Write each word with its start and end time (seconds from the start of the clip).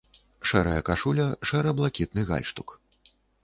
Шэрая 0.51 0.79
кашуля, 0.87 1.27
шэра-блакітны 1.51 2.21
гальштук. 2.33 2.79